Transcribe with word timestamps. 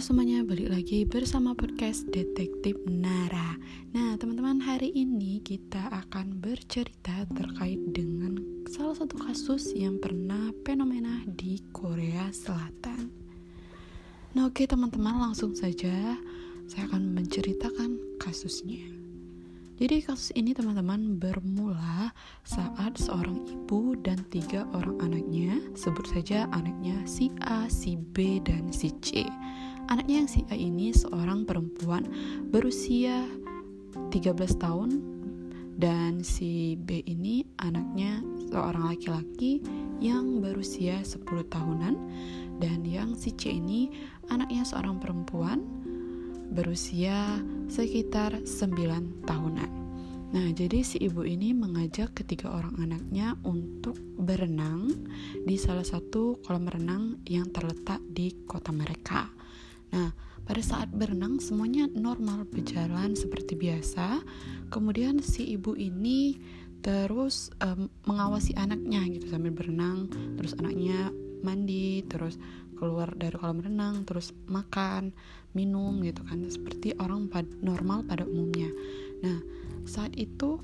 Halo 0.00 0.16
semuanya, 0.16 0.40
balik 0.48 0.72
lagi 0.72 1.04
bersama 1.04 1.52
podcast 1.52 2.08
Detektif 2.08 2.72
Nara. 2.88 3.60
Nah, 3.92 4.16
teman-teman, 4.16 4.56
hari 4.56 4.88
ini 4.96 5.44
kita 5.44 5.92
akan 5.92 6.40
bercerita 6.40 7.28
terkait 7.28 7.76
dengan 7.92 8.40
salah 8.64 8.96
satu 8.96 9.20
kasus 9.20 9.76
yang 9.76 10.00
pernah 10.00 10.56
fenomena 10.64 11.20
di 11.28 11.60
Korea 11.76 12.32
Selatan. 12.32 13.12
Nah, 14.32 14.48
oke 14.48 14.64
teman-teman, 14.64 15.20
langsung 15.20 15.52
saja 15.52 16.16
saya 16.64 16.82
akan 16.88 17.20
menceritakan 17.20 18.00
kasusnya. 18.16 18.88
Jadi 19.76 20.00
kasus 20.00 20.32
ini 20.32 20.56
teman-teman 20.56 21.20
bermula 21.20 22.16
saat 22.48 22.96
seorang 22.96 23.44
ibu 23.44 24.00
dan 24.00 24.24
tiga 24.32 24.64
orang 24.72 24.96
anaknya, 25.04 25.60
sebut 25.76 26.08
saja 26.08 26.48
anaknya 26.56 26.96
si 27.04 27.28
A, 27.44 27.68
si 27.68 28.00
B, 28.00 28.40
dan 28.40 28.72
si 28.72 28.96
C 29.04 29.28
Anaknya 29.90 30.22
yang 30.22 30.30
si 30.30 30.46
A 30.46 30.54
ini 30.54 30.94
seorang 30.94 31.42
perempuan 31.42 32.06
berusia 32.46 33.26
13 34.14 34.38
tahun 34.62 35.02
dan 35.82 36.22
si 36.22 36.78
B 36.78 37.02
ini 37.10 37.42
anaknya 37.58 38.22
seorang 38.54 38.86
laki-laki 38.86 39.58
yang 39.98 40.38
berusia 40.38 41.02
10 41.02 41.26
tahunan 41.50 41.98
dan 42.62 42.86
yang 42.86 43.18
si 43.18 43.34
C 43.34 43.58
ini 43.58 43.90
anaknya 44.30 44.62
seorang 44.62 45.02
perempuan 45.02 45.66
berusia 46.54 47.42
sekitar 47.66 48.46
9 48.46 49.26
tahunan. 49.26 49.70
Nah, 50.30 50.46
jadi 50.54 50.86
si 50.86 51.02
ibu 51.02 51.26
ini 51.26 51.50
mengajak 51.50 52.14
ketiga 52.14 52.54
orang 52.54 52.78
anaknya 52.78 53.34
untuk 53.42 53.98
berenang 54.14 54.86
di 55.42 55.58
salah 55.58 55.82
satu 55.82 56.38
kolam 56.46 56.70
renang 56.70 57.18
yang 57.26 57.50
terletak 57.50 57.98
di 58.06 58.46
kota 58.46 58.70
mereka. 58.70 59.39
Nah, 59.90 60.14
pada 60.46 60.62
saat 60.66 60.90
berenang 60.90 61.38
semuanya 61.38 61.86
normal 61.90 62.42
berjalan 62.48 63.14
seperti 63.14 63.54
biasa. 63.54 64.22
Kemudian 64.70 65.22
si 65.22 65.54
ibu 65.54 65.78
ini 65.78 66.38
terus 66.80 67.52
um, 67.60 67.92
mengawasi 68.08 68.56
anaknya 68.56 69.04
gitu 69.14 69.30
sambil 69.30 69.52
berenang, 69.52 70.08
terus 70.40 70.56
anaknya 70.56 71.12
mandi, 71.44 72.02
terus 72.08 72.40
keluar 72.80 73.12
dari 73.12 73.36
kolam 73.36 73.60
renang, 73.60 74.08
terus 74.08 74.32
makan, 74.48 75.12
minum 75.52 76.00
gitu 76.00 76.24
kan, 76.24 76.40
seperti 76.48 76.96
orang 76.96 77.28
pad 77.28 77.44
normal 77.60 78.02
pada 78.08 78.24
umumnya. 78.24 78.72
Nah, 79.20 79.38
saat 79.84 80.16
itu 80.16 80.56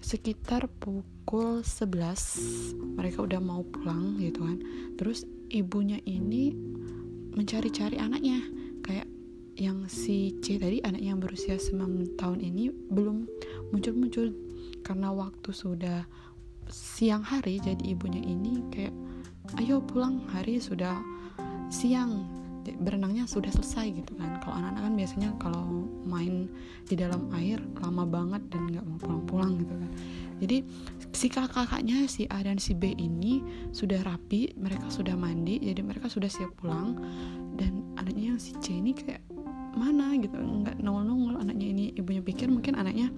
sekitar 0.00 0.70
pukul 0.80 1.60
11 1.60 2.96
mereka 2.96 3.22
udah 3.26 3.40
mau 3.42 3.60
pulang 3.62 4.16
gitu 4.16 4.40
kan. 4.40 4.58
Terus 4.96 5.28
ibunya 5.52 6.00
ini 6.08 6.56
mencari-cari 7.36 8.00
anaknya 8.00 8.40
yang 9.58 9.90
si 9.90 10.38
C 10.38 10.54
tadi 10.56 10.78
anak 10.86 11.02
yang 11.02 11.18
berusia 11.18 11.58
9 11.58 12.14
tahun 12.14 12.38
ini 12.38 12.70
belum 12.70 13.26
muncul-muncul. 13.74 14.30
Karena 14.86 15.10
waktu 15.10 15.50
sudah 15.50 16.06
siang 16.70 17.26
hari 17.26 17.58
jadi 17.58 17.82
ibunya 17.82 18.22
ini 18.22 18.62
kayak 18.70 18.94
ayo 19.58 19.82
pulang 19.82 20.22
hari 20.30 20.62
sudah 20.62 21.02
siang. 21.68 22.38
Berenangnya 22.68 23.24
sudah 23.24 23.48
selesai 23.48 23.96
gitu 23.96 24.12
kan. 24.20 24.44
Kalau 24.44 24.60
anak-anak 24.60 24.82
kan 24.84 24.94
biasanya 24.94 25.30
kalau 25.40 25.88
main 26.04 26.52
di 26.84 27.00
dalam 27.00 27.24
air 27.32 27.56
lama 27.80 28.04
banget 28.04 28.44
dan 28.52 28.68
nggak 28.68 28.84
mau 28.84 29.00
pulang-pulang 29.00 29.56
gitu 29.56 29.72
kan. 29.72 29.90
Jadi 30.38 30.56
si 31.16 31.26
kakak-kakaknya 31.32 32.04
si 32.04 32.28
A 32.28 32.44
dan 32.44 32.60
si 32.60 32.76
B 32.76 32.92
ini 32.92 33.40
sudah 33.72 34.04
rapi 34.04 34.52
mereka 34.60 34.84
sudah 34.92 35.16
mandi 35.16 35.56
jadi 35.64 35.80
mereka 35.80 36.12
sudah 36.12 36.28
siap 36.28 36.60
pulang. 36.60 37.00
Dan 37.56 37.96
anaknya 37.96 38.36
yang 38.36 38.40
si 38.40 38.52
C 38.60 38.76
ini 38.76 38.92
kayak 38.92 39.24
mana 39.78 40.18
gitu 40.18 40.34
nggak 40.34 40.82
nongol-nongol 40.82 41.38
anaknya 41.38 41.66
ini 41.70 41.84
ibunya 41.94 42.20
pikir 42.20 42.50
mungkin 42.50 42.74
anaknya 42.74 43.14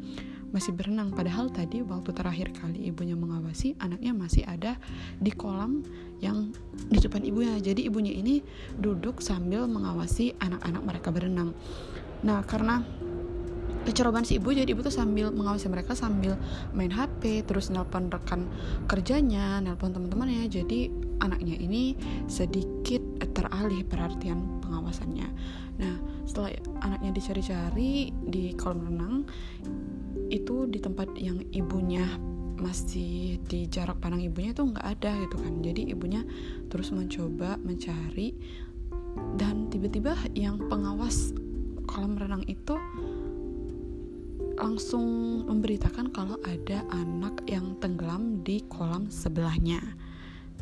masih 0.50 0.74
berenang. 0.74 1.14
Padahal 1.14 1.48
tadi 1.50 1.80
waktu 1.80 2.10
terakhir 2.10 2.50
kali 2.54 2.90
ibunya 2.90 3.14
mengawasi 3.14 3.78
anaknya 3.78 4.12
masih 4.12 4.42
ada 4.44 4.76
di 5.22 5.30
kolam 5.30 5.82
yang 6.18 6.50
di 6.90 6.98
depan 6.98 7.22
ibunya. 7.22 7.56
Jadi 7.58 7.86
ibunya 7.86 8.12
ini 8.12 8.42
duduk 8.76 9.22
sambil 9.22 9.70
mengawasi 9.70 10.34
anak-anak 10.42 10.82
mereka 10.82 11.08
berenang. 11.14 11.54
Nah 12.26 12.42
karena 12.44 12.82
kecerobohan 13.80 14.28
si 14.28 14.36
ibu 14.36 14.52
jadi 14.52 14.68
ibu 14.68 14.84
tuh 14.84 14.92
sambil 14.92 15.32
mengawasi 15.32 15.72
mereka 15.72 15.96
sambil 15.96 16.36
main 16.76 16.92
HP 16.92 17.48
terus 17.48 17.72
nelpon 17.72 18.12
rekan 18.12 18.44
kerjanya 18.90 19.62
nelpon 19.62 19.94
teman-temannya. 19.94 20.50
Jadi 20.50 20.90
anaknya 21.22 21.56
ini 21.56 21.94
sedikit 22.26 23.00
teralih 23.30 23.86
perhatian 23.86 24.59
pengawasannya 24.70 25.28
nah 25.82 25.94
setelah 26.22 26.54
anaknya 26.86 27.10
dicari-cari 27.10 28.14
di 28.30 28.54
kolam 28.54 28.86
renang 28.86 29.14
itu 30.30 30.70
di 30.70 30.78
tempat 30.78 31.10
yang 31.18 31.42
ibunya 31.50 32.06
masih 32.60 33.40
di 33.50 33.66
jarak 33.66 33.98
pandang 33.98 34.22
ibunya 34.22 34.54
itu 34.54 34.62
nggak 34.62 34.86
ada 34.86 35.18
gitu 35.26 35.36
kan 35.42 35.58
jadi 35.58 35.82
ibunya 35.90 36.22
terus 36.70 36.94
mencoba 36.94 37.58
mencari 37.58 38.36
dan 39.34 39.66
tiba-tiba 39.72 40.14
yang 40.38 40.60
pengawas 40.70 41.34
kolam 41.90 42.14
renang 42.14 42.46
itu 42.46 42.78
langsung 44.60 45.40
memberitakan 45.48 46.12
kalau 46.12 46.36
ada 46.44 46.84
anak 46.92 47.40
yang 47.48 47.80
tenggelam 47.80 48.44
di 48.44 48.60
kolam 48.68 49.08
sebelahnya. 49.08 49.80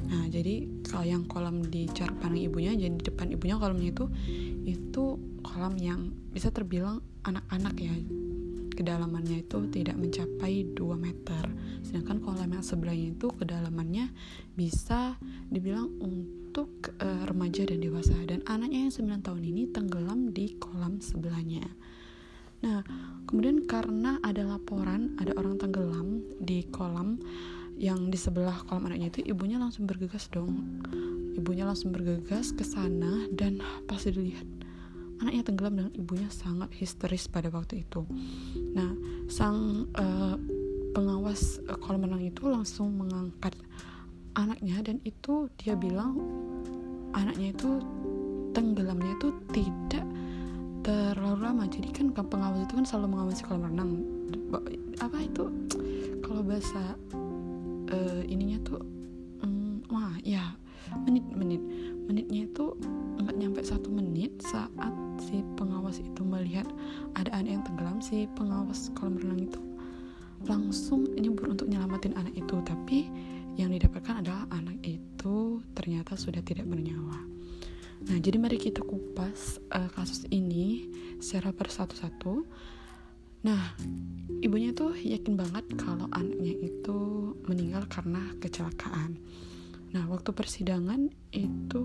Nah, 0.06 0.30
jadi 0.30 0.68
kalau 0.86 1.04
yang 1.04 1.24
kolam 1.26 1.66
di 1.66 1.90
jarak 1.90 2.22
ibunya, 2.30 2.70
jadi 2.76 2.94
di 2.94 3.04
depan 3.04 3.34
ibunya 3.34 3.58
kolamnya 3.58 3.90
itu 3.90 4.06
itu 4.62 5.04
kolam 5.42 5.74
yang 5.80 6.14
bisa 6.30 6.54
terbilang 6.54 7.02
anak-anak 7.26 7.74
ya. 7.80 7.94
Kedalamannya 8.78 9.42
itu 9.42 9.66
tidak 9.74 9.98
mencapai 9.98 10.70
2 10.70 10.94
meter. 10.94 11.50
Sedangkan 11.82 12.22
kolam 12.22 12.46
yang 12.54 12.62
sebelahnya 12.62 13.10
itu 13.10 13.26
kedalamannya 13.34 14.14
bisa 14.54 15.18
dibilang 15.50 15.90
untuk 15.98 16.94
uh, 17.02 17.26
remaja 17.26 17.66
dan 17.66 17.82
dewasa 17.82 18.14
dan 18.22 18.46
anaknya 18.46 18.86
yang 18.86 19.18
9 19.18 19.26
tahun 19.26 19.42
ini 19.42 19.62
tenggelam 19.74 20.30
di 20.30 20.54
kolam 20.62 21.02
sebelahnya. 21.02 21.66
Nah, 22.58 22.82
kemudian 23.26 23.66
karena 23.66 24.18
ada 24.22 24.42
laporan 24.42 25.14
ada 25.18 25.34
orang 25.38 25.58
tenggelam 25.58 26.22
di 26.42 26.66
kolam 26.70 27.18
yang 27.78 28.10
di 28.10 28.18
sebelah 28.18 28.66
kolam 28.66 28.90
anaknya 28.90 29.14
itu 29.14 29.20
ibunya 29.30 29.56
langsung 29.56 29.86
bergegas 29.86 30.26
dong. 30.28 30.82
Ibunya 31.38 31.62
langsung 31.62 31.94
bergegas 31.94 32.50
ke 32.50 32.66
sana 32.66 33.30
dan 33.30 33.62
pas 33.86 34.02
dilihat 34.02 34.44
anaknya 35.22 35.42
tenggelam 35.46 35.74
dan 35.78 35.90
ibunya 35.94 36.26
sangat 36.30 36.70
histeris 36.74 37.30
pada 37.30 37.50
waktu 37.54 37.86
itu. 37.86 38.02
Nah, 38.74 38.90
sang 39.30 39.86
uh, 39.94 40.34
pengawas 40.94 41.62
uh, 41.70 41.78
kolam 41.78 42.06
renang 42.06 42.26
itu 42.26 42.50
langsung 42.50 42.98
mengangkat 42.98 43.54
anaknya 44.34 44.82
dan 44.82 44.98
itu 45.06 45.50
dia 45.58 45.74
bilang 45.78 46.18
anaknya 47.14 47.54
itu 47.54 47.82
tenggelamnya 48.54 49.14
itu 49.18 49.28
tidak 49.54 50.06
terlalu 50.82 51.38
lama 51.42 51.64
jadi 51.66 51.90
kan 51.90 52.14
pengawas 52.14 52.64
itu 52.64 52.74
kan 52.78 52.86
selalu 52.86 53.06
mengawasi 53.14 53.42
kolam 53.44 53.66
renang 53.66 53.90
apa 55.02 55.18
itu 55.20 55.44
kalau 56.22 56.42
bahasa 56.42 56.94
uh, 57.92 58.22
ininya 58.24 58.58
tuh 58.64 58.80
um, 59.44 59.82
wah 59.92 60.14
ya 60.24 60.56
menit 61.04 61.24
menit. 61.32 61.62
Menitnya 62.08 62.48
itu 62.48 62.72
nggak 63.20 63.36
nyampe 63.36 63.60
satu 63.60 63.92
menit 63.92 64.32
saat 64.40 64.92
si 65.20 65.44
pengawas 65.60 66.00
itu 66.00 66.22
melihat 66.24 66.64
ada 67.18 67.28
anak 67.36 67.50
yang 67.60 67.64
tenggelam 67.66 67.98
si 68.00 68.24
pengawas 68.32 68.88
kolam 68.96 69.20
renang 69.20 69.44
itu 69.44 69.60
langsung 70.46 71.04
nyebur 71.18 71.52
untuk 71.52 71.68
nyelamatin 71.68 72.16
anak 72.16 72.32
itu. 72.32 72.56
Tapi 72.64 73.10
yang 73.58 73.74
didapatkan 73.74 74.22
adalah 74.22 74.46
anak 74.54 74.78
itu 74.86 75.60
ternyata 75.74 76.14
sudah 76.14 76.40
tidak 76.46 76.64
bernyawa. 76.70 77.18
Nah, 77.98 78.16
jadi 78.22 78.38
mari 78.38 78.62
kita 78.62 78.86
kupas 78.86 79.58
uh, 79.74 79.90
kasus 79.90 80.22
ini 80.30 80.86
secara 81.18 81.50
persatu-satu. 81.50 82.46
Nah, 83.46 83.74
ibunya 84.42 84.74
tuh 84.74 84.94
yakin 84.98 85.38
banget 85.38 85.64
kalau 85.78 86.10
anaknya 86.10 86.54
itu 86.58 86.98
meninggal 87.46 87.86
karena 87.86 88.22
kecelakaan. 88.42 89.18
Nah, 89.94 90.04
waktu 90.10 90.34
persidangan 90.34 91.08
itu 91.30 91.82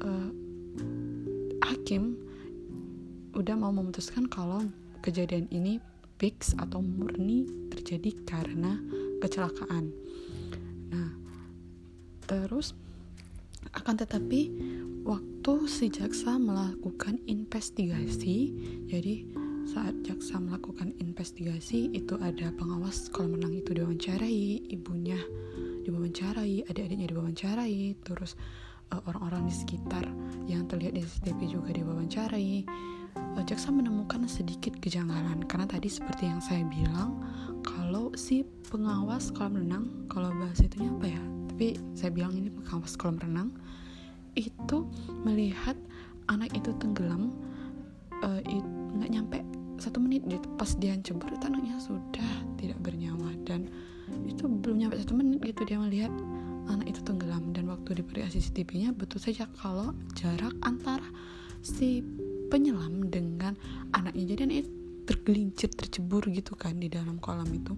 uh, 0.00 0.30
hakim 1.66 2.16
udah 3.36 3.54
mau 3.58 3.74
memutuskan 3.74 4.30
kalau 4.30 4.64
kejadian 5.04 5.50
ini 5.52 5.82
fix 6.16 6.56
atau 6.56 6.80
murni 6.80 7.44
terjadi 7.68 8.14
karena 8.24 8.80
kecelakaan. 9.20 9.92
Nah, 10.88 11.10
terus 12.24 12.72
akan 13.76 13.94
tetapi 14.00 14.40
waktu 15.04 15.52
si 15.68 15.92
jaksa 15.92 16.40
melakukan 16.40 17.20
investigasi, 17.28 18.56
jadi 18.88 19.28
saat 19.66 19.98
jaksa 20.06 20.38
melakukan 20.38 20.94
investigasi 21.02 21.90
itu 21.90 22.14
ada 22.22 22.54
pengawas 22.54 23.10
kolam 23.10 23.34
renang 23.34 23.58
itu 23.58 23.74
diwawancarai, 23.74 24.70
ibunya 24.70 25.18
diwawancarai, 25.82 26.70
adik-adiknya 26.70 27.10
diwawancarai, 27.10 27.98
terus 28.06 28.38
uh, 28.94 29.02
orang-orang 29.10 29.50
di 29.50 29.54
sekitar 29.54 30.06
yang 30.46 30.70
terlihat 30.70 30.94
di 30.94 31.02
CCTV 31.02 31.38
juga 31.50 31.70
diwawancarai. 31.74 32.62
Uh, 33.34 33.42
jaksa 33.42 33.74
menemukan 33.74 34.22
sedikit 34.30 34.78
kejanggalan 34.78 35.42
karena 35.50 35.66
tadi 35.66 35.90
seperti 35.90 36.30
yang 36.30 36.38
saya 36.38 36.62
bilang 36.68 37.18
kalau 37.66 38.14
si 38.14 38.46
pengawas 38.70 39.34
kolam 39.34 39.58
renang 39.58 40.06
kalau 40.06 40.30
bahasa 40.36 40.62
itunya 40.70 40.94
apa 40.94 41.06
ya? 41.10 41.22
Tapi 41.50 41.66
saya 41.98 42.14
bilang 42.14 42.38
ini 42.38 42.54
pengawas 42.54 42.94
kolam 42.94 43.18
renang 43.18 43.50
itu 44.38 44.86
melihat 45.26 45.74
anak 46.30 46.52
itu 46.54 46.70
tenggelam 46.78 47.34
uh, 48.22 48.40
nggak 48.96 49.10
nyampe 49.10 49.38
satu 49.76 50.00
menit 50.00 50.24
gitu 50.26 50.46
pas 50.56 50.70
dia 50.76 50.96
cebur 51.00 51.28
itu 51.32 51.44
anaknya 51.46 51.76
sudah 51.80 52.30
tidak 52.56 52.78
bernyawa 52.80 53.32
dan 53.44 53.68
itu 54.24 54.46
belum 54.46 54.86
nyampe 54.86 54.96
satu 55.02 55.14
menit 55.18 55.42
gitu 55.42 55.62
dia 55.66 55.78
melihat 55.78 56.12
anak 56.66 56.86
itu 56.90 57.00
tenggelam 57.06 57.54
dan 57.54 57.70
waktu 57.70 58.02
diperlihatkan 58.02 58.34
CCTV-nya 58.38 58.90
betul 58.94 59.22
saja 59.22 59.46
kalau 59.58 59.94
jarak 60.18 60.54
antara 60.66 61.06
si 61.62 62.02
penyelam 62.50 63.06
dengan 63.10 63.54
anaknya. 63.94 64.34
Jadi 64.34 64.40
anak 64.46 64.56
itu 64.66 64.70
tergelincir 65.06 65.70
tercebur 65.70 66.26
gitu 66.30 66.58
kan 66.58 66.78
di 66.78 66.90
dalam 66.90 67.18
kolam 67.22 67.46
itu. 67.50 67.74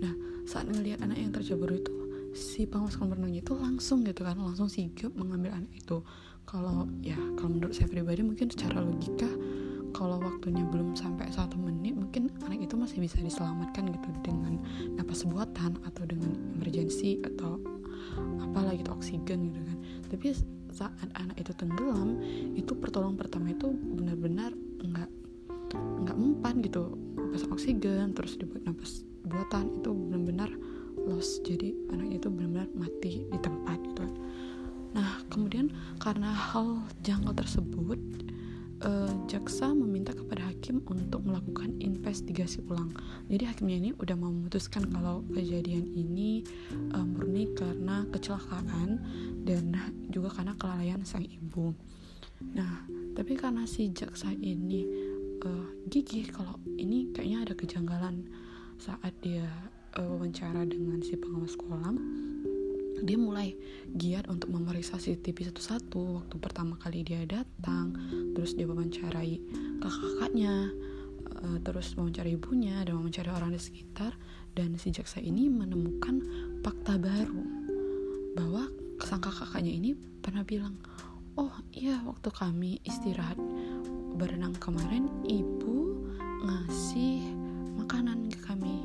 Nah 0.00 0.14
saat 0.44 0.68
melihat 0.68 1.04
anak 1.04 1.16
yang 1.20 1.32
tercebur 1.32 1.72
itu 1.72 1.92
si 2.36 2.68
pengawas 2.68 2.96
kolam 2.96 3.16
renang 3.16 3.32
itu 3.36 3.52
langsung 3.56 4.04
gitu 4.04 4.24
kan 4.24 4.36
langsung 4.36 4.68
sigap 4.68 5.12
mengambil 5.16 5.56
anak 5.56 5.72
itu. 5.72 6.04
Kalau 6.48 6.88
ya 7.04 7.16
kalau 7.36 7.56
menurut 7.56 7.76
saya 7.76 7.88
pribadi 7.88 8.24
mungkin 8.24 8.48
secara 8.48 8.80
logika 8.80 9.28
kalau 9.98 10.22
waktunya 10.22 10.62
belum 10.62 10.94
sampai 10.94 11.26
satu 11.34 11.58
menit 11.58 11.98
mungkin 11.98 12.30
anak 12.46 12.70
itu 12.70 12.78
masih 12.78 13.02
bisa 13.02 13.18
diselamatkan 13.18 13.90
gitu 13.90 14.08
dengan 14.22 14.62
napas 14.94 15.26
buatan 15.26 15.74
atau 15.82 16.06
dengan 16.06 16.38
emergency 16.54 17.18
atau 17.26 17.58
apalah 18.38 18.78
gitu 18.78 18.94
oksigen 18.94 19.50
gitu 19.50 19.58
kan. 19.58 19.78
Tapi 20.06 20.26
saat 20.70 21.10
anak 21.18 21.34
itu 21.42 21.50
tenggelam 21.58 22.22
itu 22.54 22.70
pertolongan 22.78 23.18
pertama 23.18 23.50
itu 23.50 23.74
benar-benar 23.74 24.54
nggak 24.86 25.10
nggak 26.06 26.16
mempan 26.16 26.62
gitu. 26.62 26.94
Napas 27.18 27.50
oksigen 27.50 28.14
terus 28.14 28.38
dibuat 28.38 28.62
napas 28.70 29.02
buatan 29.26 29.82
itu 29.82 29.90
benar-benar 29.90 30.50
loss 31.10 31.42
jadi 31.42 31.74
anak 31.90 32.22
itu 32.22 32.30
benar-benar 32.30 32.70
mati 32.78 33.26
di 33.26 33.38
tempat 33.42 33.82
gitu. 33.82 34.06
Nah 34.94 35.26
kemudian 35.26 35.74
karena 35.98 36.30
hal 36.30 36.86
janggal 37.02 37.34
tersebut 37.34 37.98
uh, 38.84 39.12
jaksa 39.26 39.70
meminta 39.74 40.14
kepada 40.14 40.46
hakim 40.50 40.82
untuk 40.86 41.24
melakukan 41.26 41.74
investigasi 41.82 42.62
ulang. 42.66 42.94
Jadi 43.26 43.44
hakimnya 43.46 43.76
ini 43.78 43.90
udah 43.96 44.16
memutuskan 44.18 44.86
kalau 44.90 45.24
kejadian 45.32 45.86
ini 45.94 46.46
uh, 46.94 47.02
murni 47.02 47.50
karena 47.54 48.06
kecelakaan 48.10 49.02
dan 49.42 49.74
juga 50.14 50.34
karena 50.34 50.54
kelalaian 50.58 51.02
sang 51.02 51.26
ibu. 51.26 51.74
Nah, 52.54 52.86
tapi 53.18 53.34
karena 53.34 53.66
si 53.66 53.90
jaksa 53.90 54.30
ini 54.30 54.86
uh, 55.42 55.66
gigih 55.90 56.30
kalau 56.30 56.58
ini 56.78 57.10
kayaknya 57.10 57.50
ada 57.50 57.54
kejanggalan 57.58 58.30
saat 58.78 59.10
dia 59.18 59.46
uh, 59.98 60.06
wawancara 60.06 60.62
dengan 60.70 61.02
si 61.02 61.18
pengawas 61.18 61.58
kolam 61.58 61.98
dia 63.02 63.18
mulai 63.18 63.54
giat 63.94 64.26
untuk 64.30 64.50
memeriksa 64.52 64.98
CCTV 64.98 65.52
satu-satu 65.52 66.22
waktu 66.22 66.36
pertama 66.38 66.74
kali 66.80 67.02
dia 67.02 67.22
datang. 67.24 67.94
Terus 68.34 68.54
dia 68.54 68.66
mewawancarai 68.66 69.34
kakak-kakaknya 69.82 70.72
uh, 71.42 71.58
terus 71.62 71.94
mewawancarai 71.94 72.34
ibunya 72.34 72.82
dan 72.82 72.98
mewawancarai 72.98 73.32
orang 73.34 73.54
di 73.54 73.60
sekitar. 73.60 74.14
Dan 74.54 74.74
si 74.74 74.90
jaksa 74.90 75.22
ini 75.22 75.46
menemukan 75.46 76.18
fakta 76.66 76.98
baru 76.98 77.44
bahwa 78.34 78.66
sang 79.02 79.22
kakak-kakaknya 79.22 79.72
ini 79.72 79.90
pernah 80.22 80.42
bilang 80.42 80.74
oh 81.38 81.54
iya 81.70 82.02
waktu 82.02 82.28
kami 82.34 82.82
istirahat 82.82 83.38
berenang 84.18 84.54
kemarin 84.58 85.06
ibu 85.22 86.02
ngasih 86.42 87.22
makanan 87.78 88.26
ke 88.30 88.38
kami. 88.42 88.82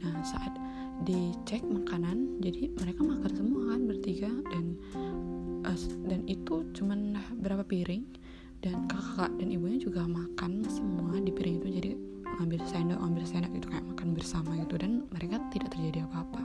Nah 0.00 0.24
saat 0.24 0.56
dicek 1.04 1.64
makanan 1.64 2.40
jadi 2.44 2.68
mereka 2.76 3.00
makan 3.00 3.32
semua 3.32 3.62
kan 3.72 3.80
bertiga 3.88 4.30
dan 4.52 4.64
uh, 5.64 5.78
dan 6.06 6.20
itu 6.28 6.64
cuman 6.76 7.16
berapa 7.40 7.64
piring 7.64 8.04
dan 8.60 8.84
kakak 8.88 9.32
dan 9.40 9.48
ibunya 9.48 9.80
juga 9.80 10.04
makan 10.04 10.60
semua 10.68 11.16
di 11.16 11.32
piring 11.32 11.56
itu 11.64 11.68
jadi 11.80 11.90
ngambil 12.40 12.60
sendok 12.68 12.98
ngambil 13.00 13.24
sendok 13.24 13.52
itu 13.56 13.66
kayak 13.68 13.86
makan 13.88 14.08
bersama 14.12 14.50
gitu 14.60 14.74
dan 14.76 14.92
mereka 15.12 15.36
tidak 15.52 15.72
terjadi 15.76 16.04
apa-apa. 16.08 16.42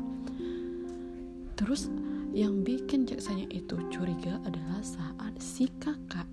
Terus 1.55 1.87
yang 2.35 2.67
bikin 2.67 3.07
jaksanya 3.07 3.47
itu 3.47 3.79
curiga 3.87 4.43
adalah 4.43 4.83
saat 4.83 5.39
si 5.39 5.71
kakak 5.79 6.27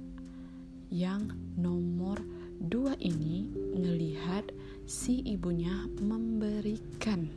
yang 0.91 1.31
nomor 1.55 2.19
dua 2.59 2.99
ini 2.99 3.47
ngelihat 3.75 4.51
si 4.87 5.23
ibunya 5.23 5.87
memberikan 6.03 7.31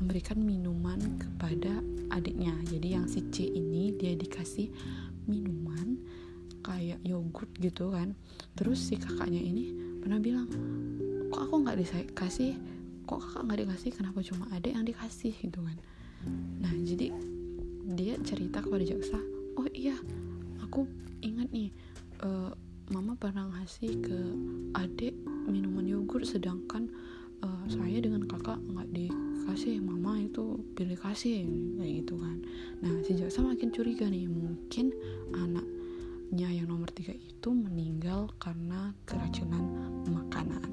memberikan 0.00 0.40
minuman 0.40 0.98
kepada 1.20 1.84
adiknya. 2.10 2.56
Jadi 2.66 2.88
yang 2.96 3.06
si 3.06 3.22
C 3.30 3.46
ini 3.46 3.94
dia 3.94 4.16
dikasih 4.16 4.72
minuman 5.28 6.00
kayak 6.64 7.00
yogurt 7.06 7.52
gitu 7.60 7.92
kan. 7.92 8.16
Terus 8.56 8.80
si 8.80 8.96
kakaknya 8.96 9.40
ini 9.40 9.70
pernah 10.00 10.18
bilang 10.18 10.48
kok 11.30 11.40
aku 11.46 11.54
nggak 11.62 11.78
dikasih? 11.78 12.56
Kok 13.04 13.20
kakak 13.20 13.42
nggak 13.46 13.58
dikasih? 13.68 13.90
Kenapa 13.94 14.18
cuma 14.24 14.44
adik 14.56 14.72
yang 14.72 14.88
dikasih? 14.88 15.32
Gitu 15.36 15.60
kan. 15.60 15.76
Nah 16.60 16.72
jadi 16.80 17.12
dia 17.90 18.14
cerita 18.22 18.62
kepada 18.62 18.86
jaksa 18.86 19.18
oh 19.58 19.66
iya 19.74 19.96
aku 20.62 20.86
ingat 21.24 21.50
nih 21.50 21.74
uh, 22.22 22.54
mama 22.90 23.18
pernah 23.18 23.50
ngasih 23.50 23.98
ke 24.02 24.18
adik 24.78 25.14
minuman 25.50 25.86
yogurt 25.86 26.26
sedangkan 26.26 26.90
uh, 27.42 27.64
saya 27.66 27.98
dengan 27.98 28.26
kakak 28.30 28.58
nggak 28.70 28.88
di 28.94 29.06
kasih 29.46 29.80
mama 29.80 30.20
itu 30.20 30.60
pilih 30.76 30.98
kasih 31.00 31.48
kayak 31.80 31.92
gitu 32.04 32.14
kan. 32.20 32.36
Nah 32.84 32.92
si 33.06 33.16
jaksa 33.16 33.40
makin 33.40 33.72
curiga 33.72 34.08
nih 34.08 34.28
mungkin 34.28 34.92
anaknya 35.32 36.48
yang 36.50 36.68
nomor 36.68 36.88
tiga 36.92 37.16
itu 37.16 37.48
meninggal 37.50 38.32
karena 38.36 38.92
keracunan 39.08 39.64
makanan. 40.08 40.70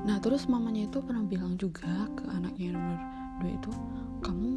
Nah 0.00 0.16
terus 0.20 0.48
mamanya 0.48 0.88
itu 0.88 0.98
pernah 1.04 1.24
bilang 1.24 1.60
juga 1.60 2.08
ke 2.16 2.24
anaknya 2.32 2.72
yang 2.72 2.76
nomor 2.80 3.00
dua 3.40 3.52
itu 3.56 3.70
kamu 4.20 4.50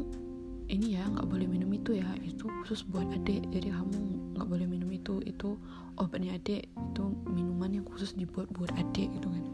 ini 0.68 0.96
ya 0.96 1.04
nggak 1.08 1.28
boleh 1.28 1.46
minum 1.48 1.68
itu 1.72 2.00
ya 2.00 2.08
itu 2.24 2.48
khusus 2.64 2.84
buat 2.88 3.04
adik 3.12 3.44
jadi 3.52 3.72
kamu 3.72 4.00
nggak 4.36 4.48
boleh 4.48 4.66
minum 4.68 4.88
itu 4.92 5.20
itu 5.28 5.56
obatnya 6.00 6.36
adik 6.36 6.68
itu 6.68 7.04
minuman 7.28 7.80
yang 7.80 7.86
khusus 7.86 8.16
dibuat 8.16 8.48
buat 8.56 8.72
adik 8.76 9.12
gitu 9.12 9.28
kan 9.28 9.44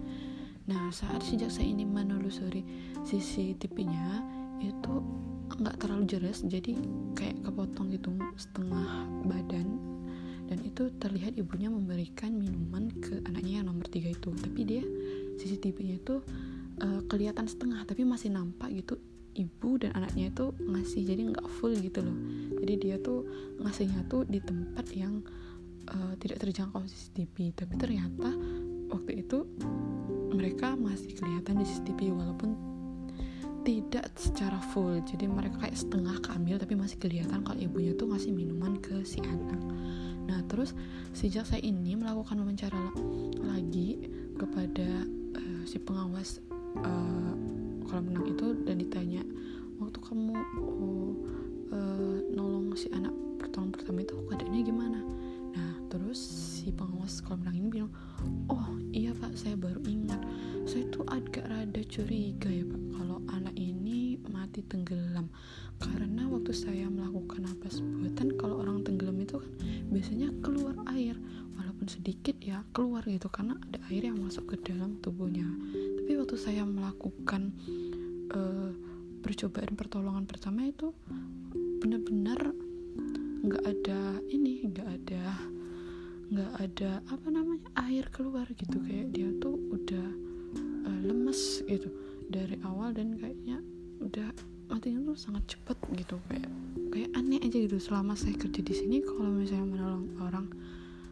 Nah 0.71 0.95
saat 0.95 1.27
si 1.27 1.35
jaksa 1.35 1.67
ini 1.67 1.83
menelusuri 1.83 2.63
CCTV-nya 3.03 4.23
itu 4.63 4.95
nggak 5.51 5.83
terlalu 5.83 6.07
jelas 6.07 6.47
jadi 6.47 6.79
kayak 7.19 7.43
kepotong 7.43 7.91
gitu 7.91 8.15
setengah 8.39 9.11
badan. 9.27 9.67
Dan 10.47 10.63
itu 10.67 10.91
terlihat 10.99 11.35
ibunya 11.39 11.71
memberikan 11.71 12.35
minuman 12.35 12.91
ke 13.03 13.19
anaknya 13.27 13.63
yang 13.63 13.67
nomor 13.71 13.87
tiga 13.91 14.15
itu. 14.15 14.31
Tapi 14.31 14.61
dia 14.63 14.83
CCTV-nya 15.43 15.99
itu 15.99 16.23
uh, 16.87 17.03
kelihatan 17.11 17.51
setengah 17.51 17.83
tapi 17.83 18.07
masih 18.07 18.31
nampak 18.31 18.71
gitu 18.71 18.99
ibu 19.35 19.79
dan 19.79 19.95
anaknya 19.95 20.31
itu 20.31 20.55
ngasih 20.59 21.03
jadi 21.03 21.23
nggak 21.35 21.47
full 21.51 21.75
gitu 21.75 22.03
loh. 22.03 22.19
Jadi 22.63 22.75
dia 22.79 22.97
tuh 23.03 23.27
ngasihnya 23.59 24.07
tuh 24.07 24.23
di 24.27 24.39
tempat 24.39 24.87
yang 24.95 25.23
uh, 25.91 26.15
tidak 26.19 26.47
terjangkau 26.47 26.83
CCTV 26.87 27.55
tapi 27.59 27.75
ternyata 27.79 28.31
waktu 28.91 29.23
itu 29.23 29.47
mereka 30.31 30.79
masih 30.79 31.13
kelihatan 31.19 31.61
di 31.61 31.65
CCTV 31.67 32.15
walaupun 32.15 32.57
tidak 33.67 34.09
secara 34.17 34.57
full. 34.73 34.99
Jadi 35.05 35.29
mereka 35.29 35.61
kayak 35.61 35.77
setengah 35.77 36.17
kamil 36.25 36.57
tapi 36.57 36.75
masih 36.79 36.97
kelihatan 36.97 37.45
kalau 37.45 37.61
ibunya 37.61 37.93
tuh 37.93 38.09
ngasih 38.09 38.33
minuman 38.33 38.81
ke 38.81 39.05
si 39.05 39.21
anak. 39.21 39.61
Nah 40.27 40.41
terus 40.49 40.73
sejak 41.13 41.45
saya 41.45 41.61
ini 41.61 41.99
melakukan 41.99 42.41
wawancara 42.41 42.81
lagi 43.43 44.09
kepada 44.39 45.05
uh, 45.37 45.63
si 45.69 45.77
pengawas 45.83 46.41
uh, 46.81 47.35
kolam 47.85 48.09
renang 48.09 48.27
itu 48.31 48.47
dan 48.65 48.77
ditanya 48.79 49.23
waktu 49.83 49.99
kamu 50.01 50.37
uh, 51.75 52.19
nolong 52.31 52.73
si 52.79 52.87
anak 52.95 53.13
pertolongan 53.43 53.73
pertama 53.75 53.99
itu 54.07 54.15
keadaannya 54.31 54.63
gimana 54.63 55.01
terus 55.91 56.23
si 56.23 56.71
pengawas 56.71 57.19
kolam 57.19 57.43
renang 57.43 57.57
ini 57.59 57.69
bilang 57.69 57.93
oh 58.47 58.79
iya 58.95 59.11
pak 59.11 59.35
saya 59.35 59.59
baru 59.59 59.83
ingat. 59.91 60.23
Saya 60.65 60.87
tuh 60.95 61.03
agak 61.11 61.51
rada 61.51 61.83
curiga 61.83 62.47
ya 62.47 62.63
pak 62.63 62.83
kalau 62.95 63.19
anak 63.35 63.55
ini 63.59 64.23
mati 64.31 64.63
tenggelam. 64.63 65.27
Karena 65.83 66.31
waktu 66.31 66.55
saya 66.55 66.87
melakukan 66.87 67.43
napas 67.43 67.83
buatan 67.83 68.39
kalau 68.39 68.63
orang 68.63 68.87
tenggelam 68.87 69.19
itu 69.19 69.43
kan 69.43 69.51
biasanya 69.91 70.29
keluar 70.47 70.79
air. 70.95 71.19
Walaupun 71.59 71.91
sedikit 71.91 72.39
ya 72.39 72.63
keluar 72.71 73.03
gitu 73.05 73.27
karena 73.27 73.59
ada 73.59 73.83
air 73.91 74.07
yang 74.07 74.23
masuk 74.23 74.55
ke 74.55 74.57
dalam 74.63 75.03
tubuhnya. 75.03 75.49
Tapi 75.99 76.13
waktu 76.15 76.37
saya 76.39 76.63
melakukan 76.63 77.51
uh, 78.31 78.71
percobaan 79.21 79.75
pertolongan 79.75 80.25
pertama 80.25 80.65
itu 80.65 80.95
benar-benar 81.81 82.55
nggak 83.41 83.65
ada 83.65 84.21
ini 84.29 84.69
nggak 84.69 84.89
ada 85.01 85.25
nggak 86.31 86.53
ada 86.63 86.91
apa 87.11 87.27
namanya 87.29 87.69
air 87.91 88.07
keluar 88.15 88.47
gitu. 88.55 88.79
Kayak 88.87 89.07
dia 89.15 89.29
tuh 89.43 89.55
udah 89.71 90.07
uh, 90.87 90.99
lemes 91.05 91.63
gitu 91.67 91.91
dari 92.31 92.57
awal 92.63 92.95
dan 92.95 93.19
kayaknya 93.19 93.59
udah 94.01 94.31
matinya 94.71 95.13
tuh 95.13 95.19
sangat 95.19 95.45
cepet 95.57 95.79
gitu. 95.99 96.17
Kayak 96.31 96.51
kayak 96.95 97.11
aneh 97.19 97.43
aja 97.43 97.59
gitu. 97.59 97.77
Selama 97.83 98.15
saya 98.15 98.39
kerja 98.39 98.63
di 98.63 98.75
sini 98.75 99.03
kalau 99.03 99.31
misalnya 99.31 99.67
menolong 99.67 100.07
orang 100.23 100.47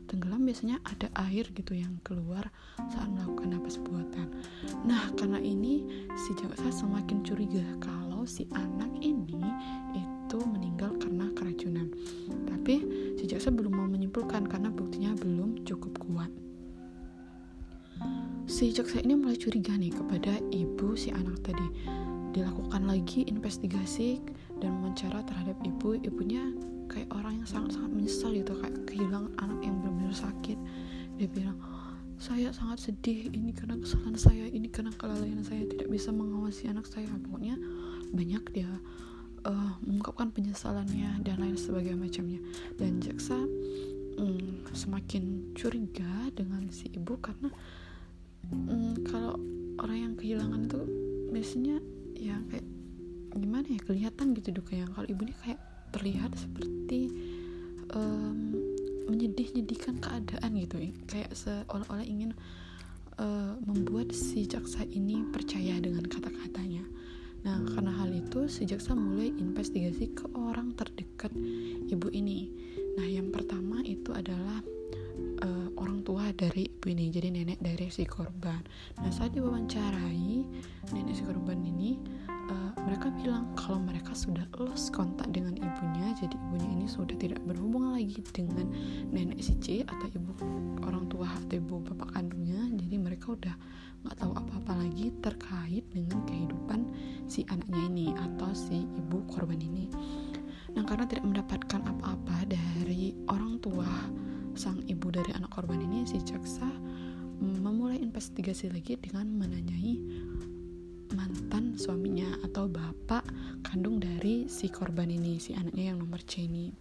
tenggelam 0.08 0.40
biasanya 0.48 0.80
ada 0.88 1.12
air 1.28 1.44
gitu 1.52 1.76
yang 1.76 2.00
keluar 2.00 2.48
saat 2.88 3.06
melakukan 3.12 3.52
napas 3.52 3.76
buatan 3.76 4.32
nah 4.88 5.12
karena 5.20 5.36
ini 5.36 5.84
si 6.16 6.32
jaksa 6.34 6.72
semakin 6.72 7.20
curiga 7.20 7.62
kalau 7.78 8.24
si 8.24 8.48
anak 8.56 8.88
ini 9.04 9.36
itu 9.92 10.38
meninggal 10.40 10.96
si 18.58 18.74
jaksa 18.74 18.98
ini 19.06 19.14
mulai 19.14 19.38
curiga 19.38 19.70
nih 19.78 19.94
kepada 19.94 20.34
ibu 20.50 20.98
si 20.98 21.14
anak 21.14 21.46
tadi. 21.46 21.62
Dilakukan 22.34 22.90
lagi 22.90 23.22
investigasi 23.30 24.18
dan 24.58 24.82
wawancara 24.82 25.22
terhadap 25.22 25.54
ibu. 25.62 25.94
Ibunya 25.94 26.42
kayak 26.90 27.06
orang 27.14 27.38
yang 27.38 27.46
sangat-sangat 27.46 27.86
menyesal 27.94 28.34
gitu 28.34 28.58
kayak 28.58 28.74
kehilangan 28.90 29.30
anak 29.38 29.62
yang 29.62 29.78
benar-benar 29.78 30.10
sakit. 30.10 30.58
Dia 31.22 31.30
bilang 31.30 31.54
saya 32.18 32.50
sangat 32.50 32.90
sedih 32.90 33.30
ini 33.30 33.54
karena 33.54 33.78
kesalahan 33.78 34.18
saya 34.18 34.50
ini 34.50 34.66
karena 34.66 34.90
kelalaian 34.98 35.38
saya 35.46 35.62
tidak 35.70 35.86
bisa 35.94 36.10
mengawasi 36.10 36.66
anak 36.66 36.90
saya. 36.90 37.06
Pokoknya 37.14 37.54
banyak 38.10 38.42
dia 38.58 38.70
uh, 39.46 39.78
mengungkapkan 39.86 40.34
penyesalannya 40.34 41.22
dan 41.22 41.38
lain 41.38 41.54
sebagainya 41.54 41.94
macamnya. 41.94 42.42
Dan 42.74 42.98
jaksa 42.98 43.38
um, 44.18 44.66
semakin 44.74 45.54
curiga 45.54 46.10
dengan 46.34 46.66
si 46.74 46.90
ibu 46.90 47.14
karena 47.22 47.54
um, 48.52 48.94
kalau 49.06 49.36
orang 49.82 49.98
yang 50.10 50.14
kehilangan 50.18 50.60
itu 50.66 50.80
biasanya 51.30 51.76
ya 52.18 52.36
kayak 52.50 52.66
gimana 53.38 53.66
ya 53.70 53.80
kelihatan 53.84 54.34
gitu 54.34 54.48
dukanya 54.50 54.90
kalau 54.90 55.06
ibu 55.06 55.22
ini 55.22 55.34
kayak 55.44 55.60
terlihat 55.94 56.32
seperti 56.34 57.12
um, 57.94 58.56
menyedih-nyedihkan 59.08 60.04
keadaan 60.04 60.50
gitu. 60.60 60.76
Kayak 61.08 61.32
seolah-olah 61.32 62.04
ingin 62.04 62.36
uh, 63.16 63.56
membuat 63.64 64.12
si 64.12 64.44
jaksa 64.44 64.84
ini 64.84 65.24
percaya 65.32 65.80
dengan 65.80 66.04
kata-katanya. 66.04 66.84
Nah 67.46 67.64
karena 67.72 67.92
hal 67.96 68.12
itu 68.12 68.50
si 68.50 68.68
jaksa 68.68 68.92
mulai 68.92 69.32
investigasi 69.32 70.12
ke 70.12 70.28
orang 70.36 70.76
terdekat 70.76 71.32
ibu 71.88 72.08
ini. 72.12 72.52
Nah 73.00 73.06
yang 73.08 73.32
pertama 73.32 73.80
itu 73.86 74.12
adalah 74.12 74.60
uh, 75.42 75.68
orang 75.78 76.02
tua 76.02 76.30
dari 76.34 76.66
ibu 76.66 76.86
ini 76.90 77.10
jadi 77.10 77.30
nenek 77.30 77.58
dari 77.62 77.86
si 77.90 78.02
korban. 78.06 78.62
Nah 78.98 79.10
saat 79.12 79.34
diwawancarai 79.34 80.44
nenek 80.94 81.14
si 81.14 81.22
korban 81.22 81.62
ini 81.62 81.98
uh, 82.28 82.72
mereka 82.82 83.12
bilang 83.14 83.52
kalau 83.54 83.78
mereka 83.78 84.14
sudah 84.14 84.46
lost 84.58 84.90
kontak 84.94 85.30
dengan 85.30 85.54
ibunya 85.58 86.14
jadi 86.18 86.34
ibunya 86.48 86.70
ini 86.74 86.86
sudah 86.90 87.14
tidak 87.18 87.42
berhubungan 87.46 87.94
lagi 87.98 88.18
dengan 88.34 88.66
nenek 89.14 89.38
si 89.42 89.54
C 89.62 89.66
atau 89.86 90.06
ibu 90.10 90.32
orang 90.82 91.06
tua 91.10 91.28
atau 91.28 91.54
ibu 91.58 91.82
bapak 91.82 92.14
kandungnya. 92.14 92.62
Jadi 92.74 92.96
mereka 92.98 93.34
udah 93.34 93.54
nggak 94.06 94.16
tahu 94.22 94.32
apa-apa 94.34 94.72
lagi 94.86 95.10
terkait 95.18 95.84
dengan 95.90 96.22
kehidupan 96.26 96.86
si 97.26 97.42
anaknya 97.50 97.82
ini 97.90 98.06
atau 98.14 98.50
si 98.54 98.86
ibu 98.86 99.22
korban 99.26 99.58
ini. 99.58 99.90
Nah 100.78 100.86
karena 100.86 101.10
tidak 101.10 101.26
mendapatkan 101.26 101.82
apa-apa 101.82 102.46
dari 102.46 103.10
orang 103.26 103.58
tua 103.58 103.90
sang 104.58 104.82
ibu 104.90 105.14
dari 105.14 105.30
anak 105.38 105.54
korban 105.54 105.78
ini 105.78 106.02
si 106.02 106.18
jaksa 106.18 106.66
memulai 107.38 108.02
investigasi 108.02 108.66
lagi 108.74 108.98
dengan 108.98 109.30
menanyai 109.30 109.94
mantan 111.14 111.78
suaminya 111.78 112.26
atau 112.42 112.66
bapak 112.66 113.22
kandung 113.62 114.02
dari 114.02 114.50
si 114.50 114.66
korban 114.66 115.14
ini 115.14 115.38
si 115.38 115.54
anaknya 115.54 115.94
yang 115.94 116.02
nomor 116.02 116.18
C 116.26 116.50
ini. 116.50 116.74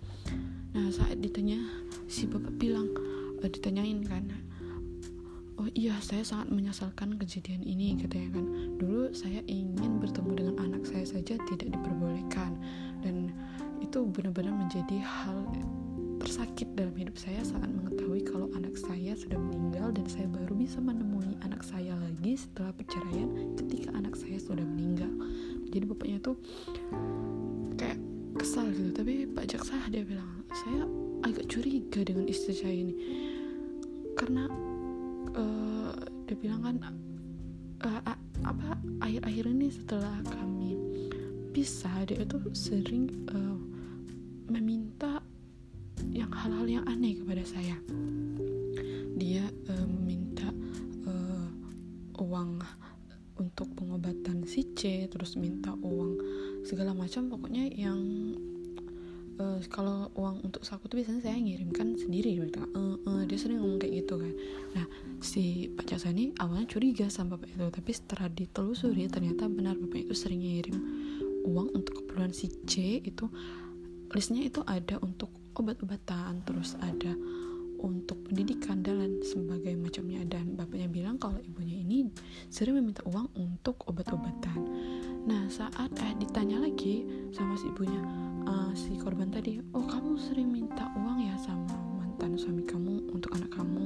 Nah 0.73 0.89
saat 0.89 1.21
ditanya 1.21 1.61
si 2.09 2.25
bapak 2.25 2.57
bilang 2.57 2.89
uh, 3.45 3.45
ditanyain 3.45 4.01
kan 4.01 4.25
oh 5.57 5.69
iya 5.73 5.97
saya 6.01 6.21
sangat 6.21 6.49
menyesalkan 6.49 7.13
kejadian 7.21 7.61
ini 7.61 7.93
katanya 8.01 8.41
kan. 8.41 8.45
Dulu 8.81 9.13
saya 9.13 9.45
ingin 9.45 10.01
bertemu 10.01 10.31
dengan 10.33 10.55
anak 10.65 10.85
saya 10.89 11.05
saja 11.05 11.37
tidak 11.45 11.69
diperbolehkan. 11.77 12.57
Dan 13.05 13.29
itu 13.81 14.05
benar-benar 14.09 14.53
menjadi 14.57 14.97
hal 15.01 15.45
tersakit 16.27 16.67
dalam 16.75 16.91
hidup 16.99 17.15
saya 17.15 17.39
saat 17.39 17.71
mengetahui 17.71 18.19
kalau 18.27 18.51
anak 18.51 18.75
saya 18.75 19.15
sudah 19.15 19.39
meninggal 19.39 19.95
dan 19.95 20.03
saya 20.11 20.27
baru 20.27 20.59
bisa 20.59 20.83
menemui 20.83 21.39
anak 21.39 21.63
saya 21.63 21.95
lagi 21.95 22.35
setelah 22.35 22.75
perceraian 22.75 23.55
ketika 23.55 23.95
anak 23.95 24.11
saya 24.19 24.35
sudah 24.35 24.67
meninggal. 24.67 25.07
Jadi 25.71 25.87
bapaknya 25.87 26.19
tuh 26.19 26.35
kayak 27.79 27.95
kesal 28.35 28.67
gitu. 28.75 28.91
Tapi 28.91 29.23
Pak 29.31 29.55
Jaksa 29.55 29.79
dia 29.87 30.03
bilang 30.03 30.43
saya 30.51 30.83
agak 31.23 31.47
curiga 31.47 32.03
dengan 32.03 32.27
istri 32.27 32.51
saya 32.51 32.75
ini. 32.75 32.93
Karena 34.19 34.51
uh, 35.31 35.95
dia 36.27 36.35
bilang 36.35 36.59
kan 36.59 36.75
uh, 37.87 38.03
uh, 38.03 38.19
apa 38.43 38.75
akhir-akhir 38.99 39.47
ini 39.47 39.71
setelah 39.71 40.19
kami 40.27 40.75
pisah 41.55 42.03
dia 42.03 42.19
itu 42.19 42.35
sering 42.51 43.07
uh, 43.31 43.55
meminta 44.51 45.23
yang 46.27 46.35
hal-hal 46.35 46.67
yang 46.67 46.85
aneh 46.91 47.15
kepada 47.15 47.43
saya. 47.47 47.79
Dia 49.15 49.47
uh, 49.47 49.87
meminta 49.87 50.51
uh, 51.07 51.47
uang 52.19 52.59
untuk 53.39 53.71
pengobatan 53.79 54.43
si 54.43 54.67
C 54.75 55.07
terus 55.07 55.39
minta 55.39 55.71
uang 55.79 56.19
segala 56.67 56.91
macam. 56.91 57.31
Pokoknya 57.31 57.71
yang 57.71 57.99
uh, 59.39 59.63
kalau 59.71 60.11
uang 60.19 60.43
untuk 60.43 60.67
saku 60.67 60.91
tuh 60.91 60.99
biasanya 60.99 61.31
saya 61.31 61.39
ngirimkan 61.39 61.95
sendiri 61.95 62.43
gitu. 62.43 62.59
uh, 62.75 62.99
uh, 63.07 63.23
dia 63.23 63.39
sering 63.39 63.63
ngomong 63.63 63.79
kayak 63.79 64.03
gitu 64.03 64.19
kan. 64.19 64.33
Nah 64.75 64.85
si 65.23 65.71
Pak 65.71 65.87
Jaksa 65.87 66.11
ini 66.11 66.35
awalnya 66.43 66.67
curiga 66.67 67.07
sama 67.07 67.39
bapak 67.39 67.55
itu 67.55 67.65
tapi 67.71 67.91
setelah 67.95 68.27
ditelusuri 68.27 69.07
ternyata 69.07 69.47
benar 69.47 69.79
bapak 69.79 70.11
itu 70.11 70.13
sering 70.13 70.43
ngirim 70.43 70.75
uang 71.47 71.71
untuk 71.71 72.03
keperluan 72.03 72.35
si 72.35 72.51
C 72.67 72.99
itu. 72.99 73.31
Listnya 74.11 74.43
itu 74.43 74.63
ada 74.63 74.99
untuk 75.03 75.27
obat-obatan 75.57 76.45
terus 76.45 76.77
ada 76.79 77.17
untuk 77.77 78.25
pendidikan 78.25 78.81
dan 78.81 79.01
lain 79.01 79.21
sebagai 79.21 79.77
macamnya. 79.77 80.25
Dan 80.25 80.57
bapaknya 80.57 80.89
bilang 80.89 81.21
kalau 81.21 81.37
ibunya 81.41 81.77
ini 81.77 82.09
sering 82.49 82.77
meminta 82.81 83.05
uang 83.05 83.29
untuk 83.37 83.85
obat-obatan. 83.85 84.59
Nah 85.27 85.45
saat 85.51 85.91
eh 86.01 86.13
ditanya 86.17 86.61
lagi 86.63 87.05
sama 87.35 87.53
si 87.59 87.69
ibunya 87.69 88.01
uh, 88.47 88.71
si 88.73 88.95
korban 88.97 89.29
tadi 89.29 89.59
oh 89.75 89.85
kamu 89.85 90.15
sering 90.17 90.49
minta 90.49 90.87
uang 90.95 91.19
ya 91.21 91.35
sama 91.37 91.75
mantan 91.99 92.39
suami 92.39 92.63
kamu 92.63 93.11
untuk 93.13 93.35
anak 93.37 93.51
kamu 93.53 93.85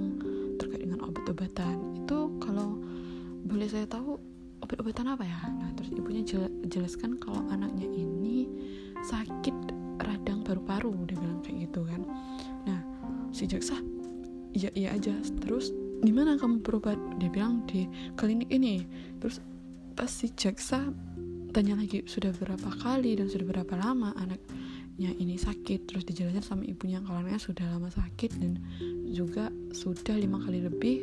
terkait 0.56 0.82
dengan 0.88 1.04
obat-obatan? 1.04 1.76
Itu 2.00 2.38
kalau 2.40 2.80
boleh 3.44 3.68
saya 3.68 3.90
tahu 3.90 4.16
obat-obatan 4.64 5.18
apa 5.18 5.26
ya? 5.26 5.40
Nah 5.52 5.70
terus 5.76 5.92
ibunya 5.92 6.24
jelaskan 6.70 7.20
kalau 7.20 7.44
anaknya 7.52 7.90
ini 7.90 8.48
sakit 9.02 9.81
radang 10.06 10.42
paru-paru 10.46 10.94
dia 11.08 11.18
bilang 11.18 11.40
kayak 11.46 11.70
gitu 11.70 11.82
kan. 11.86 12.02
Nah 12.68 12.80
si 13.32 13.48
jaksa 13.48 13.80
iya 14.56 14.70
iya 14.76 14.96
aja. 14.96 15.16
Terus 15.44 15.72
di 16.02 16.10
mana 16.10 16.36
kamu 16.36 16.66
berobat? 16.66 16.98
Dia 17.22 17.30
bilang 17.30 17.64
di 17.70 17.86
klinik 18.18 18.50
ini. 18.50 18.84
Terus 19.22 19.40
pas 19.94 20.10
si 20.10 20.32
jaksa 20.34 20.90
tanya 21.52 21.76
lagi 21.76 22.02
sudah 22.08 22.32
berapa 22.32 22.70
kali 22.80 23.20
dan 23.20 23.28
sudah 23.28 23.46
berapa 23.46 23.74
lama 23.78 24.16
anaknya 24.18 25.12
ini 25.20 25.38
sakit? 25.38 25.88
Terus 25.88 26.04
dijelasin 26.08 26.44
sama 26.44 26.64
ibunya 26.66 27.04
kalau 27.04 27.22
anaknya 27.22 27.42
sudah 27.42 27.66
lama 27.70 27.92
sakit 27.92 28.32
dan 28.40 28.60
juga 29.12 29.52
sudah 29.72 30.16
lima 30.18 30.40
kali 30.42 30.64
lebih 30.64 30.98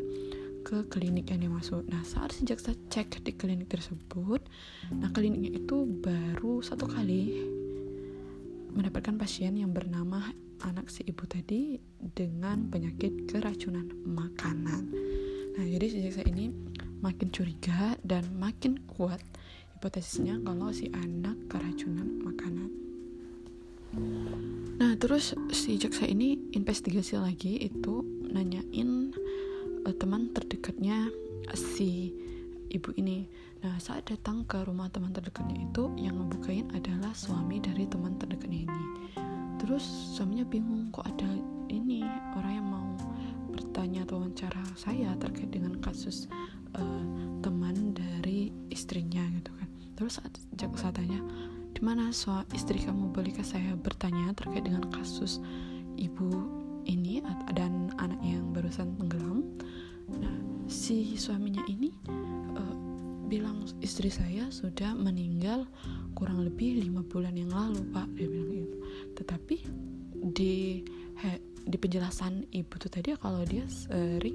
ke 0.68 0.84
klinik 0.92 1.32
yang 1.32 1.40
dia 1.40 1.52
masuk. 1.52 1.80
Nah 1.88 2.04
saat 2.04 2.36
si 2.36 2.44
jaksa 2.44 2.76
cek 2.92 3.24
di 3.24 3.32
klinik 3.32 3.72
tersebut, 3.72 4.44
nah 4.92 5.08
kliniknya 5.08 5.56
itu 5.64 5.88
baru 6.04 6.60
satu 6.60 6.84
kali 6.84 7.48
mendapatkan 8.78 9.18
pasien 9.18 9.58
yang 9.58 9.74
bernama 9.74 10.22
anak 10.62 10.86
si 10.86 11.02
ibu 11.02 11.26
tadi 11.26 11.82
dengan 11.98 12.70
penyakit 12.70 13.26
keracunan 13.26 13.90
makanan. 14.06 14.82
Nah, 15.58 15.64
jadi 15.66 15.86
sejak 15.90 16.22
saya 16.22 16.26
ini 16.30 16.54
makin 17.02 17.34
curiga 17.34 17.98
dan 18.06 18.22
makin 18.38 18.78
kuat 18.86 19.18
hipotesisnya 19.74 20.38
kalau 20.46 20.70
si 20.70 20.86
anak 20.94 21.34
keracunan 21.50 22.22
makanan. 22.22 22.70
Nah, 24.78 24.94
terus 24.94 25.34
si 25.50 25.74
jaksa 25.74 26.06
ini 26.06 26.38
investigasi 26.54 27.18
lagi 27.18 27.58
itu 27.58 28.06
nanyain 28.30 29.10
uh, 29.82 29.94
teman 29.98 30.30
terdekatnya 30.30 31.10
si 31.58 32.14
ibu 32.72 32.92
ini. 32.96 33.28
Nah, 33.64 33.76
saat 33.82 34.06
datang 34.06 34.46
ke 34.46 34.62
rumah 34.62 34.86
teman 34.92 35.10
terdekatnya 35.10 35.66
itu, 35.66 35.90
yang 35.98 36.20
ngebukain 36.22 36.70
adalah 36.72 37.10
suami 37.16 37.58
dari 37.58 37.84
teman 37.88 38.16
terdekatnya 38.16 38.68
ini. 38.68 38.84
terus 39.58 39.82
suaminya 40.14 40.46
bingung 40.46 40.88
kok 40.94 41.02
ada 41.02 41.28
ini 41.66 42.00
orang 42.38 42.52
yang 42.62 42.68
mau 42.70 42.88
bertanya 43.52 44.06
atau 44.06 44.22
wawancara 44.22 44.62
saya 44.78 45.12
terkait 45.18 45.50
dengan 45.50 45.76
kasus 45.82 46.30
uh, 46.78 47.04
teman 47.42 47.92
dari 47.92 48.54
istrinya 48.70 49.20
gitu 49.34 49.50
kan 49.58 49.68
terus 49.98 50.22
saat 50.22 50.32
saya 50.78 50.94
tanya 50.94 51.20
di 51.74 51.80
mana 51.82 52.14
soal 52.14 52.46
istri 52.54 52.78
kamu 52.80 53.10
bolehkah 53.10 53.44
saya 53.44 53.74
bertanya 53.74 54.30
terkait 54.34 54.64
dengan 54.64 54.86
kasus 54.94 55.42
ibu 55.98 56.30
ini 56.86 57.20
dan 57.52 57.92
anak 57.98 58.18
yang 58.22 58.54
barusan 58.54 58.94
tenggelam 58.96 59.44
nah 60.08 60.38
si 60.70 61.18
suaminya 61.18 61.60
ini 61.68 61.92
bilang 63.28 63.68
istri 63.84 64.08
saya 64.08 64.48
sudah 64.48 64.96
meninggal 64.96 65.68
kurang 66.16 66.42
lebih 66.42 66.80
lima 66.80 67.04
bulan 67.04 67.36
yang 67.36 67.52
lalu 67.52 67.84
pak. 67.92 68.08
Dia 68.16 68.26
bilang 68.26 68.50
gitu. 68.56 68.76
Tetapi 69.20 69.56
di 70.34 70.82
he, 71.20 71.30
di 71.68 71.76
penjelasan 71.76 72.48
ibu 72.50 72.74
tuh 72.80 72.88
tadi 72.88 73.12
kalau 73.20 73.44
dia 73.44 73.68
sering 73.68 74.34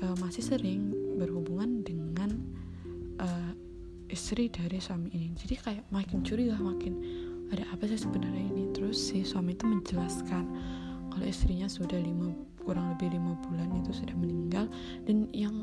uh, 0.00 0.16
masih 0.18 0.40
sering 0.40 0.90
berhubungan 1.20 1.84
dengan 1.84 2.32
uh, 3.20 3.52
istri 4.08 4.48
dari 4.48 4.80
suami 4.80 5.12
ini. 5.12 5.36
Jadi 5.36 5.54
kayak 5.60 5.84
makin 5.92 6.24
curiga 6.24 6.56
makin 6.56 6.96
ada 7.52 7.68
apa 7.68 7.84
sih 7.84 8.00
sebenarnya 8.00 8.48
ini. 8.48 8.72
Terus 8.72 8.96
si 8.96 9.22
suami 9.22 9.52
itu 9.52 9.68
menjelaskan 9.68 10.44
kalau 11.12 11.24
istrinya 11.28 11.68
sudah 11.68 12.00
lima 12.00 12.32
kurang 12.64 12.94
lebih 12.96 13.12
lima 13.12 13.36
bulan 13.44 13.68
itu 13.78 13.92
sudah 13.92 14.16
meninggal. 14.16 14.66
Dan 15.04 15.28
yang 15.36 15.60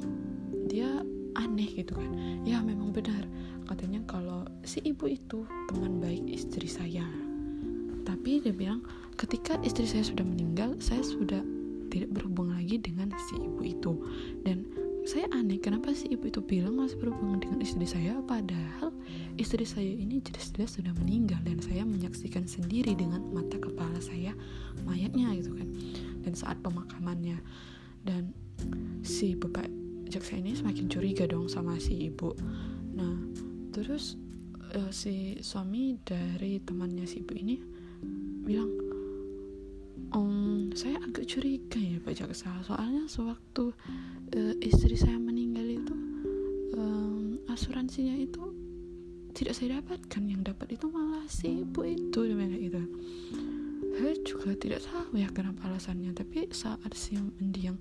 dia 0.70 1.02
aneh 1.38 1.70
gitu 1.74 1.94
kan. 1.98 2.10
Ya 2.48 2.62
memang 2.64 2.96
benar. 2.96 3.26
Katanya 3.70 4.02
kalau 4.10 4.48
si 4.66 4.82
ibu 4.82 5.06
itu 5.06 5.46
teman 5.70 6.02
baik 6.02 6.26
istri 6.26 6.66
saya. 6.66 7.06
Tapi 8.06 8.42
dia 8.42 8.54
bilang 8.56 8.82
ketika 9.20 9.62
istri 9.62 9.86
saya 9.86 10.02
sudah 10.02 10.26
meninggal 10.26 10.74
saya 10.82 11.06
sudah 11.06 11.44
tidak 11.90 12.10
berhubungan 12.14 12.58
lagi 12.58 12.82
dengan 12.82 13.14
si 13.30 13.38
ibu 13.38 13.62
itu. 13.62 13.92
Dan 14.46 14.66
saya 15.06 15.26
aneh 15.34 15.58
kenapa 15.58 15.94
si 15.94 16.12
ibu 16.14 16.30
itu 16.30 16.42
bilang 16.42 16.78
masih 16.78 16.98
berhubungan 17.02 17.42
dengan 17.42 17.60
istri 17.66 17.88
saya 17.88 18.20
padahal 18.30 18.94
istri 19.42 19.66
saya 19.66 19.90
ini 19.90 20.22
jelas-jelas 20.22 20.78
sudah 20.78 20.94
meninggal 21.02 21.40
dan 21.42 21.58
saya 21.64 21.82
menyaksikan 21.82 22.46
sendiri 22.46 22.94
dengan 22.94 23.26
mata 23.34 23.58
kepala 23.58 23.98
saya 24.02 24.38
mayatnya 24.86 25.34
gitu 25.38 25.54
kan. 25.58 25.68
Dan 26.26 26.34
saat 26.38 26.62
pemakamannya. 26.62 27.42
Dan 28.06 28.32
si 29.02 29.34
bapak 29.36 29.68
jaksa 30.10 30.36
ini 30.36 30.58
semakin 30.58 30.90
curiga 30.90 31.30
dong 31.30 31.46
sama 31.46 31.78
si 31.78 32.10
ibu. 32.10 32.34
Nah 32.98 33.16
terus 33.70 34.18
uh, 34.74 34.92
si 34.92 35.38
suami 35.40 35.98
dari 36.02 36.60
temannya 36.62 37.06
si 37.06 37.22
ibu 37.22 37.34
ini 37.38 37.56
bilang 38.44 38.70
um, 40.14 40.74
saya 40.74 40.98
agak 41.06 41.30
curiga 41.30 41.78
ya 41.78 41.98
pak 42.02 42.18
jaksa. 42.18 42.50
Soalnya 42.66 43.06
sewaktu 43.06 43.74
uh, 44.34 44.54
istri 44.66 44.98
saya 44.98 45.18
meninggal 45.18 45.66
itu 45.66 45.96
um, 46.76 47.38
asuransinya 47.50 48.18
itu 48.18 48.54
tidak 49.38 49.54
saya 49.54 49.80
dapatkan. 49.80 50.24
Yang 50.26 50.42
dapat 50.54 50.68
itu 50.76 50.86
malah 50.90 51.26
si 51.30 51.62
ibu 51.62 51.86
itu 51.86 52.20
kayak 52.26 52.60
gitu. 52.60 52.82
Saya 54.00 54.16
juga 54.24 54.56
tidak 54.56 54.82
tahu 54.86 55.20
ya 55.20 55.28
kenapa 55.34 55.68
alasannya 55.68 56.16
tapi 56.16 56.48
saat 56.56 56.94
si 56.96 57.20
mendiang 57.20 57.76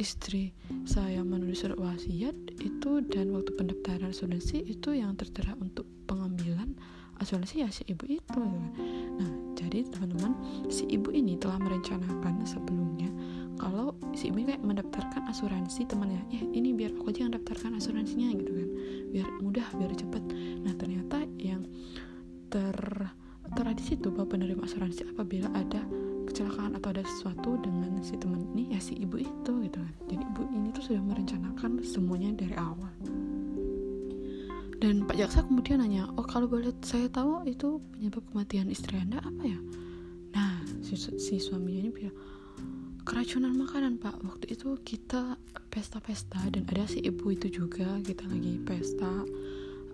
istri 0.00 0.56
saya 0.88 1.20
menulis 1.20 1.60
surat 1.60 1.76
wasiat 1.76 2.32
itu 2.56 3.04
dan 3.12 3.36
waktu 3.36 3.52
pendaftaran 3.52 4.08
asuransi 4.08 4.64
itu 4.64 4.96
yang 4.96 5.12
tertera 5.20 5.52
untuk 5.60 5.84
pengambilan 6.08 6.72
asuransi 7.20 7.60
ya 7.60 7.68
si 7.68 7.84
ibu 7.84 8.08
itu. 8.08 8.40
Nah 9.20 9.30
jadi 9.52 9.84
teman-teman 9.92 10.32
si 10.72 10.88
ibu 10.88 11.12
ini 11.12 11.36
telah 11.36 11.60
merencanakan 11.60 12.48
sebelumnya 12.48 13.12
kalau 13.60 13.92
si 14.16 14.32
ibu 14.32 14.40
kayak 14.40 14.64
mendaftarkan 14.64 15.28
asuransi 15.28 15.84
temannya. 15.84 16.24
Ya 16.32 16.40
ini 16.48 16.72
biar 16.72 16.96
aku 16.96 17.12
aja 17.12 17.28
yang 17.28 17.36
daftarkan 17.36 17.76
asuransinya 17.76 18.32
gitu 18.40 18.52
kan. 18.56 18.68
Biar 19.12 19.28
mudah 19.44 19.68
biar 19.76 19.92
cepet 19.92 20.24
nah 20.64 20.72
ternyata 20.80 21.28
yang 21.36 21.68
ter 22.48 22.80
tertera 23.50 23.74
di 23.74 23.82
situ 23.82 24.14
bahwa 24.14 24.30
penerima 24.30 24.62
asuransi 24.62 25.10
apabila 25.10 25.50
ada 25.52 25.82
kecelakaan 26.40 26.72
atau 26.80 26.88
ada 26.96 27.04
sesuatu 27.04 27.60
dengan 27.60 28.00
si 28.00 28.16
teman 28.16 28.40
ini 28.56 28.72
ya 28.72 28.80
si 28.80 28.96
ibu 28.96 29.20
itu 29.20 29.52
gitu 29.60 29.76
kan. 29.76 29.94
Jadi 30.08 30.24
ibu 30.24 30.42
ini 30.56 30.72
tuh 30.72 30.88
sudah 30.88 31.02
merencanakan 31.04 31.84
semuanya 31.84 32.32
dari 32.32 32.56
awal. 32.56 32.88
Dan 34.80 35.04
Pak 35.04 35.20
Jaksa 35.20 35.44
kemudian 35.44 35.84
nanya 35.84 36.08
oh 36.16 36.24
kalau 36.24 36.48
boleh 36.48 36.72
saya 36.80 37.12
tahu 37.12 37.44
itu 37.44 37.76
penyebab 37.92 38.24
kematian 38.32 38.72
istri 38.72 38.96
anda 38.96 39.20
apa 39.20 39.42
ya? 39.44 39.60
Nah 40.32 40.64
si, 40.80 40.96
si 40.96 41.36
suaminya 41.36 41.84
ini 41.84 41.90
bilang 41.92 42.16
keracunan 43.04 43.52
makanan 43.52 44.00
pak. 44.00 44.16
Waktu 44.24 44.56
itu 44.56 44.80
kita 44.80 45.36
pesta-pesta 45.68 46.40
dan 46.48 46.64
ada 46.72 46.88
si 46.88 47.04
ibu 47.04 47.36
itu 47.36 47.52
juga 47.52 48.00
kita 48.00 48.24
lagi 48.32 48.56
pesta 48.64 49.28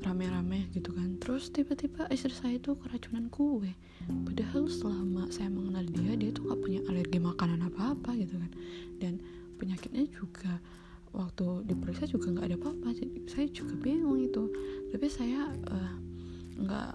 rame-rame 0.06 0.70
gitu 0.70 0.94
kan. 0.94 1.18
Terus 1.18 1.50
tiba-tiba 1.50 2.06
istri 2.14 2.30
saya 2.30 2.54
itu 2.56 2.78
keracunan 2.78 3.26
kue. 3.26 3.74
Padahal 4.06 4.70
selama 4.70 5.26
saya 5.34 5.50
mengenal 5.50 5.82
dia 5.90 6.14
dia 6.14 6.30
tuh 6.30 6.46
gak 6.46 6.62
punya 6.62 6.80
alergi 6.86 7.18
makanan 7.18 7.66
apa-apa 7.66 8.14
gitu 8.14 8.38
kan. 8.38 8.50
Dan 9.02 9.18
penyakitnya 9.58 10.06
juga 10.14 10.62
waktu 11.10 11.66
diperiksa 11.66 12.06
juga 12.06 12.30
nggak 12.30 12.46
ada 12.46 12.56
apa-apa. 12.62 12.88
Saya 13.26 13.50
juga 13.50 13.74
bingung 13.82 14.22
itu. 14.22 14.46
Tapi 14.94 15.06
saya 15.10 15.50
uh, 15.50 15.94
nggak 16.62 16.92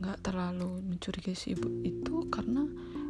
nggak 0.00 0.18
terlalu 0.22 0.70
mencurigai 0.86 1.34
si 1.34 1.58
ibu 1.58 1.66
itu 1.82 2.30
karena 2.30 2.62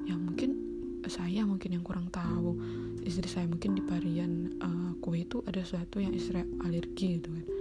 ya 0.09 0.17
mungkin 0.17 0.57
saya 1.05 1.45
mungkin 1.45 1.77
yang 1.77 1.85
kurang 1.85 2.09
tahu. 2.09 2.57
Istri 3.05 3.29
saya 3.29 3.47
mungkin 3.49 3.77
di 3.77 3.83
varian 3.85 4.61
uh, 4.65 4.93
kue 5.05 5.25
itu 5.25 5.45
ada 5.45 5.61
sesuatu 5.61 6.01
yang 6.01 6.13
istri 6.17 6.41
alergi 6.65 7.21
gitu 7.21 7.33
kan 7.33 7.60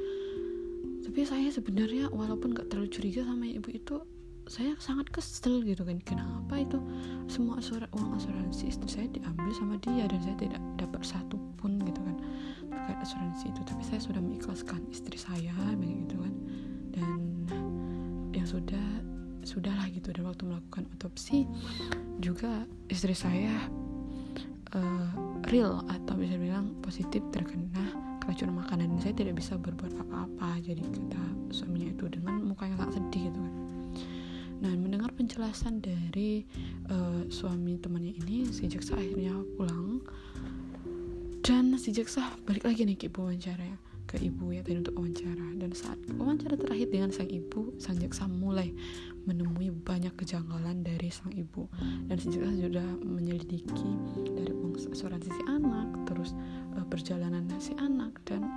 tapi 1.19 1.35
saya 1.35 1.51
sebenarnya 1.51 2.07
walaupun 2.15 2.55
gak 2.55 2.71
terlalu 2.71 2.95
curiga 2.95 3.27
sama 3.27 3.43
ibu 3.43 3.67
itu 3.75 3.99
saya 4.47 4.71
sangat 4.79 5.11
kesel 5.11 5.67
gitu 5.67 5.83
kan. 5.83 5.99
Kenapa 6.07 6.63
itu 6.63 6.79
semua 7.27 7.59
asuran 7.59 7.91
uang 7.91 8.15
asuransi 8.15 8.71
istri 8.71 8.87
saya 8.87 9.11
diambil 9.11 9.51
sama 9.51 9.75
dia 9.83 10.07
dan 10.07 10.15
saya 10.23 10.39
tidak 10.39 10.63
dapat 10.79 11.03
satu 11.03 11.35
pun 11.59 11.75
gitu 11.83 11.99
kan 12.07 12.15
terkait 12.71 12.99
asuransi 13.03 13.51
itu. 13.51 13.61
Tapi 13.67 13.83
saya 13.83 13.99
sudah 13.99 14.23
mengikhlaskan 14.23 14.79
istri 14.95 15.19
saya 15.19 15.51
begitu 15.75 16.15
kan. 16.23 16.33
Dan 16.95 17.19
yang 18.31 18.47
sudah 18.47 18.87
sudahlah 19.43 19.91
gitu. 19.91 20.15
Dan 20.15 20.23
waktu 20.23 20.47
melakukan 20.47 20.87
otopsi 20.95 21.43
juga 22.23 22.63
istri 22.87 23.11
saya 23.11 23.67
uh, 24.71 25.11
real 25.51 25.83
atau 25.83 26.15
bisa 26.15 26.39
bilang 26.39 26.79
positif 26.79 27.19
terkena 27.35 28.08
keracunan 28.29 28.61
makanan 28.61 29.01
saya 29.01 29.17
tidak 29.17 29.41
bisa 29.41 29.57
berbuat 29.57 29.89
apa-apa? 30.05 30.61
Jadi 30.61 30.85
kata 30.85 31.49
suaminya 31.49 31.89
itu 31.89 32.05
dengan 32.13 32.45
muka 32.45 32.69
yang 32.69 32.77
sangat 32.77 33.01
sedih 33.01 33.33
gitu 33.33 33.39
kan. 33.41 33.53
Nah 34.61 34.71
mendengar 34.77 35.09
penjelasan 35.17 35.81
dari 35.81 36.45
uh, 36.93 37.25
suami 37.33 37.81
temannya 37.81 38.13
ini 38.21 38.45
si 38.53 38.69
jaksa 38.69 39.01
akhirnya 39.01 39.33
pulang. 39.57 40.05
Dan 41.41 41.73
si 41.81 41.89
jaksa 41.89 42.21
balik 42.45 42.69
lagi 42.69 42.85
nih 42.85 43.01
ke 43.01 43.09
ibu 43.09 43.25
wawancara 43.25 43.65
ya 43.65 43.77
ke 44.05 44.21
ibu 44.21 44.53
ya 44.53 44.61
tadi 44.61 44.77
untuk 44.77 44.93
wawancara. 44.93 45.47
Dan 45.57 45.73
saat 45.73 45.97
wawancara 46.13 46.53
terakhir 46.53 46.93
dengan 46.93 47.09
sang 47.09 47.33
ibu 47.33 47.73
sang 47.81 47.97
jaksa 47.97 48.29
mulai 48.29 48.69
menemui 49.29 49.69
banyak 49.69 50.17
kejanggalan 50.17 50.81
dari 50.81 51.13
sang 51.13 51.29
ibu. 51.29 51.69
Dan 52.09 52.17
si 52.17 52.33
jaksa 52.33 52.49
sudah 52.57 52.89
menyelidiki 53.05 53.91
dari 54.33 54.53
asuransi 54.89 55.29
si 55.29 55.43
anak 55.45 55.87
terus 56.07 56.33
uh, 56.75 56.85
perjalanan 56.87 57.45
si 57.61 57.75
anak 57.77 58.17
dan 58.25 58.47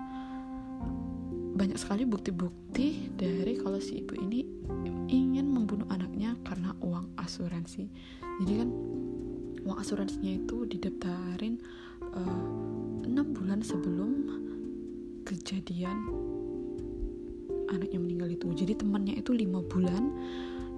banyak 1.53 1.77
sekali 1.77 2.09
bukti-bukti 2.09 3.13
dari 3.13 3.61
kalau 3.61 3.77
si 3.77 4.01
ibu 4.01 4.17
ini 4.17 4.43
ingin 5.13 5.47
membunuh 5.53 5.85
anaknya 5.93 6.35
karena 6.43 6.73
uang 6.81 7.13
asuransi. 7.21 7.87
Jadi 8.43 8.53
kan 8.65 8.69
uang 9.63 9.79
asuransinya 9.79 10.43
itu 10.43 10.65
didaftarin 10.67 11.61
eh, 12.03 12.49
enam 13.07 13.37
bulan 13.37 13.61
sebelum 13.61 14.11
kejadian 15.29 16.09
anaknya 17.69 18.01
meninggal 18.01 18.33
itu. 18.33 18.49
Jadi 18.57 18.73
temannya 18.81 19.21
itu 19.21 19.37
lima 19.37 19.61
bulan 19.61 20.09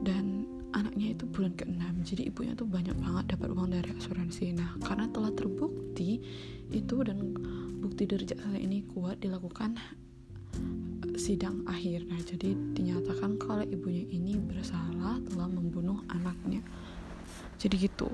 dan 0.05 0.45
anaknya 0.75 1.15
itu 1.15 1.25
bulan 1.31 1.55
ke-6 1.55 1.95
jadi 2.05 2.23
ibunya 2.29 2.53
tuh 2.53 2.69
banyak 2.69 2.93
banget 3.01 3.25
dapat 3.35 3.49
uang 3.57 3.73
dari 3.73 3.91
asuransi. 3.97 4.53
Nah 4.53 4.77
karena 4.85 5.09
telah 5.09 5.33
terbukti 5.33 6.21
itu 6.69 6.97
dan 7.01 7.33
bukti 7.81 8.05
dari 8.05 8.29
jaksa 8.29 8.53
ini 8.61 8.85
kuat 8.93 9.25
dilakukan 9.25 9.81
eh, 9.81 11.17
sidang 11.17 11.65
akhir. 11.65 12.05
Nah 12.05 12.21
jadi 12.21 12.53
dinyatakan 12.77 13.41
kalau 13.41 13.65
ibunya 13.65 14.05
ini 14.13 14.37
bersalah 14.37 15.17
telah 15.33 15.49
membunuh 15.49 16.05
anaknya. 16.13 16.61
Jadi 17.57 17.89
gitu. 17.89 18.11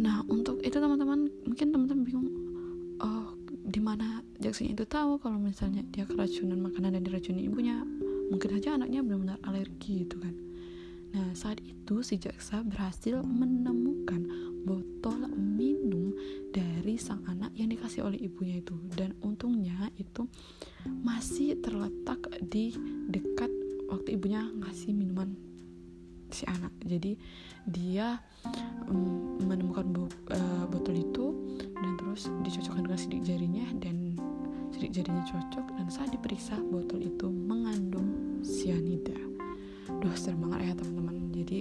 Nah 0.00 0.26
untuk 0.26 0.58
itu 0.66 0.74
teman-teman 0.74 1.30
mungkin 1.46 1.66
teman-teman 1.70 2.02
bingung 2.02 2.28
oh 2.98 3.36
di 3.46 3.78
mana 3.78 4.24
jaksanya 4.40 4.72
itu 4.72 4.84
tahu 4.88 5.20
kalau 5.20 5.36
misalnya 5.36 5.84
dia 5.92 6.08
keracunan 6.08 6.58
makanan 6.58 6.96
dan 6.96 7.02
diracuni 7.04 7.44
ibunya 7.44 7.84
mungkin 8.30 8.58
saja 8.58 8.74
anaknya 8.74 9.00
benar-benar 9.02 9.38
alergi 9.46 10.06
gitu 10.06 10.18
kan. 10.18 10.34
Nah, 11.16 11.32
saat 11.32 11.62
itu 11.64 12.04
si 12.04 12.20
jaksa 12.20 12.60
berhasil 12.60 13.24
menemukan 13.24 14.28
botol 14.68 15.30
minum 15.32 16.12
dari 16.52 16.98
sang 17.00 17.24
anak 17.24 17.54
yang 17.56 17.72
dikasih 17.72 18.04
oleh 18.04 18.20
ibunya 18.20 18.60
itu. 18.60 18.76
Dan 18.92 19.16
untungnya 19.24 19.88
itu 19.96 20.28
masih 20.84 21.56
terletak 21.62 22.20
di 22.44 22.74
dekat 23.08 23.48
waktu 23.88 24.18
ibunya 24.18 24.44
ngasih 24.60 24.92
minuman 24.92 25.32
si 26.28 26.44
anak. 26.50 26.74
Jadi 26.84 27.16
dia 27.64 28.20
um, 28.90 29.40
menemukan 29.40 30.10
uh, 30.30 30.66
botol 30.68 31.00
itu 31.00 31.26
dan 31.56 31.96
terus 31.96 32.28
dicocokkan 32.44 32.84
dengan 32.86 33.00
sidik 33.00 33.22
jarinya 33.24 33.66
dan 33.80 34.05
sidik 34.76 34.92
jarinya 34.92 35.24
cocok 35.24 35.80
dan 35.80 35.88
saat 35.88 36.12
diperiksa 36.12 36.60
botol 36.68 37.00
itu 37.00 37.32
mengandung 37.32 38.44
sianida 38.44 39.16
duh 39.88 40.12
serem 40.12 40.44
banget 40.44 40.60
ya 40.68 40.74
teman-teman. 40.76 41.16
Jadi 41.32 41.60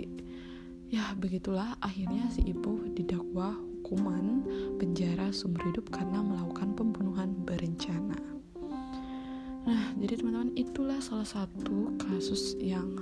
ya 0.91 1.15
begitulah 1.15 1.80
akhirnya 1.80 2.28
si 2.28 2.43
ibu 2.43 2.84
didakwa 2.91 3.56
hukuman 3.56 4.43
penjara 4.82 5.32
seumur 5.32 5.62
hidup 5.71 5.88
karena 5.93 6.19
melakukan 6.19 6.75
pembunuhan 6.75 7.32
berencana. 7.47 8.19
Nah 9.65 9.95
jadi 9.95 10.19
teman-teman 10.19 10.51
itulah 10.60 10.99
salah 10.99 11.25
satu 11.25 11.95
kasus 11.95 12.60
yang 12.60 12.99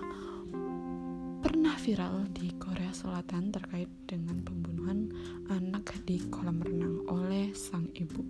pernah 1.41 1.76
viral 1.82 2.30
di 2.32 2.54
Korea 2.62 2.93
Selatan 2.93 3.52
terkait 3.52 3.89
dengan 4.06 4.39
pembunuhan 4.45 5.10
anak 5.49 5.91
di 6.06 6.21
kolam 6.30 6.62
renang 6.62 7.04
oleh 7.10 7.49
sang 7.58 7.89
ibu. 7.97 8.23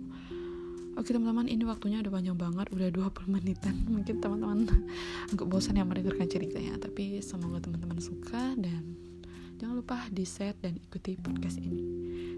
Oke 0.94 1.10
teman-teman 1.10 1.50
ini 1.50 1.66
waktunya 1.66 1.98
udah 1.98 2.12
panjang 2.14 2.38
banget 2.38 2.66
udah 2.70 2.88
20 2.94 3.26
menitan 3.26 3.74
mungkin 3.94 4.22
teman-teman 4.22 4.70
agak 5.34 5.46
bosan 5.50 5.78
ya 5.78 5.82
mendengarkan 5.82 6.30
ceritanya 6.30 6.78
tapi 6.78 7.18
semoga 7.18 7.66
teman-teman 7.66 7.98
suka 7.98 8.54
dan 8.54 8.94
jangan 9.58 9.74
lupa 9.80 9.98
di 10.10 10.24
share 10.26 10.54
dan 10.62 10.78
ikuti 10.78 11.18
podcast 11.18 11.58
ini. 11.58 11.82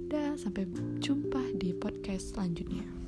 Dan 0.07 0.39
sampai 0.39 0.69
jumpa 1.03 1.59
di 1.59 1.75
podcast 1.75 2.37
selanjutnya. 2.37 3.06